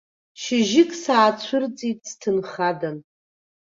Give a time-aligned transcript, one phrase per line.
[0.41, 2.97] Шьыжьык саацәырҵит сҭынхадан.